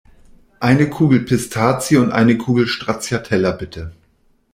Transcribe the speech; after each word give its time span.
Eine 0.59 0.89
Kugel 0.89 1.19
Pistazie 1.19 1.97
und 1.97 2.11
eine 2.11 2.35
Kugel 2.35 2.65
Stracciatella, 2.67 3.51
bitte! 3.51 3.93